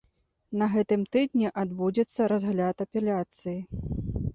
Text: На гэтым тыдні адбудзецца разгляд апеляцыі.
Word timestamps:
На 0.61 0.69
гэтым 0.75 1.01
тыдні 1.17 1.53
адбудзецца 1.65 2.31
разгляд 2.35 2.77
апеляцыі. 2.87 3.59